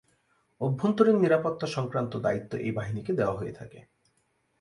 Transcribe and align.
অভ্যন্তরীণ 0.61 1.17
নিরাপত্তা 1.19 1.67
সংক্রান্ত 1.67 2.13
দায়িত্ব 2.17 2.51
এই 2.57 2.71
বাহিনীকে 2.71 3.11
দেওয়া 3.13 3.37
হয়ে 3.37 3.53
থাকে। 3.53 3.79